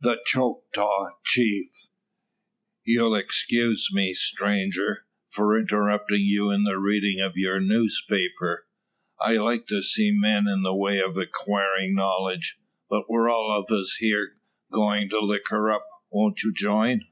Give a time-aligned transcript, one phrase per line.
[0.00, 1.90] THE "CHOCTAW CHIEF."
[2.84, 8.66] "You'll excuse me, stranger, for interruptin' you in the readin' o' your newspaper.
[9.20, 12.58] I like to see men in the way o' acquirin' knowledge.
[12.88, 14.38] But we're all of us here
[14.70, 15.84] goin' to licker up.
[16.10, 17.02] Won't you join?"